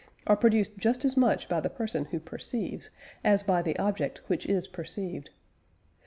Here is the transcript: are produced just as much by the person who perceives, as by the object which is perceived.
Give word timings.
are 0.25 0.35
produced 0.35 0.75
just 0.79 1.05
as 1.05 1.15
much 1.15 1.47
by 1.47 1.59
the 1.59 1.69
person 1.69 2.05
who 2.05 2.19
perceives, 2.19 2.89
as 3.23 3.43
by 3.43 3.61
the 3.61 3.77
object 3.77 4.19
which 4.25 4.47
is 4.47 4.67
perceived. 4.67 5.29